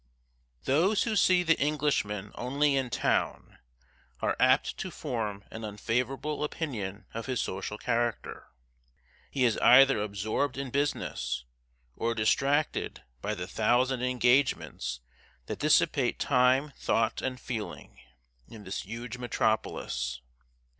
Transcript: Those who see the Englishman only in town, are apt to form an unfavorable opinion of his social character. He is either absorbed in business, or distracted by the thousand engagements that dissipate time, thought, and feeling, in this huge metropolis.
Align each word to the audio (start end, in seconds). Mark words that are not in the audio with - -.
Those 0.63 1.03
who 1.03 1.15
see 1.15 1.43
the 1.43 1.59
Englishman 1.59 2.31
only 2.33 2.75
in 2.75 2.89
town, 2.89 3.59
are 4.19 4.35
apt 4.39 4.75
to 4.79 4.89
form 4.89 5.45
an 5.51 5.63
unfavorable 5.63 6.43
opinion 6.43 7.05
of 7.13 7.27
his 7.27 7.39
social 7.39 7.77
character. 7.77 8.47
He 9.29 9.45
is 9.45 9.59
either 9.59 10.01
absorbed 10.01 10.57
in 10.57 10.71
business, 10.71 11.45
or 11.95 12.15
distracted 12.15 13.03
by 13.21 13.35
the 13.35 13.45
thousand 13.45 14.01
engagements 14.01 15.01
that 15.45 15.59
dissipate 15.59 16.17
time, 16.17 16.73
thought, 16.77 17.21
and 17.21 17.39
feeling, 17.39 17.99
in 18.47 18.63
this 18.63 18.81
huge 18.81 19.19
metropolis. 19.19 20.19